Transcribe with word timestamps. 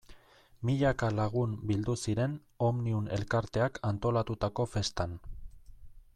Milaka 0.69 1.09
lagun 1.17 1.53
bildu 1.71 1.95
ziren 2.05 2.33
Omnium 2.69 3.05
elkarteak 3.19 3.81
antolatutako 3.93 4.69
festan. 4.75 5.19